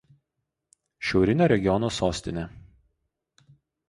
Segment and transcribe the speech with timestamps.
[1.09, 2.47] Šiaurinio regiono sostinė.